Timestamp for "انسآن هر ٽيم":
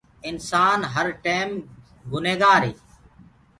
0.29-1.49